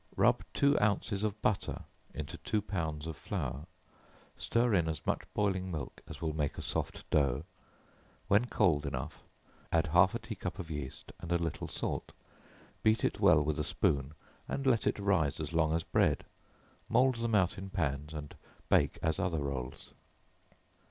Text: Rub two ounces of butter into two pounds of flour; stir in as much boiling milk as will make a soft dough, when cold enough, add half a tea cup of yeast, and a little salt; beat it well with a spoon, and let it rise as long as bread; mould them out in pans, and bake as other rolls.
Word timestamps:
Rub 0.15 0.41
two 0.55 0.79
ounces 0.81 1.21
of 1.21 1.39
butter 1.43 1.83
into 2.11 2.37
two 2.39 2.59
pounds 2.59 3.05
of 3.05 3.15
flour; 3.15 3.67
stir 4.35 4.73
in 4.73 4.87
as 4.89 5.05
much 5.05 5.25
boiling 5.35 5.69
milk 5.69 6.01
as 6.09 6.19
will 6.19 6.33
make 6.33 6.57
a 6.57 6.63
soft 6.63 7.07
dough, 7.11 7.43
when 8.27 8.45
cold 8.45 8.87
enough, 8.87 9.21
add 9.71 9.85
half 9.85 10.15
a 10.15 10.17
tea 10.17 10.33
cup 10.33 10.57
of 10.57 10.71
yeast, 10.71 11.11
and 11.19 11.31
a 11.31 11.37
little 11.37 11.67
salt; 11.67 12.13
beat 12.81 13.03
it 13.05 13.19
well 13.19 13.43
with 13.43 13.59
a 13.59 13.63
spoon, 13.63 14.15
and 14.47 14.65
let 14.65 14.87
it 14.87 14.97
rise 14.97 15.39
as 15.39 15.53
long 15.53 15.71
as 15.71 15.83
bread; 15.83 16.25
mould 16.89 17.17
them 17.17 17.35
out 17.35 17.59
in 17.59 17.69
pans, 17.69 18.11
and 18.11 18.33
bake 18.71 18.97
as 19.03 19.19
other 19.19 19.37
rolls. 19.41 19.93